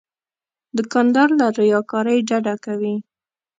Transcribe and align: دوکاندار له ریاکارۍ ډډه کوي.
دوکاندار 0.77 1.29
له 1.39 1.45
ریاکارۍ 1.59 2.17
ډډه 2.29 2.55
کوي. 2.65 2.95